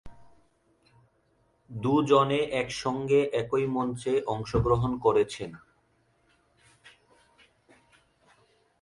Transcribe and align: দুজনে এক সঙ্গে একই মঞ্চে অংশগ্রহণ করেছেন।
দুজনে 1.69 2.39
এক 2.51 2.67
সঙ্গে 2.73 3.19
একই 3.33 3.65
মঞ্চে 3.67 4.13
অংশগ্রহণ 4.25 4.91
করেছেন। 4.97 5.51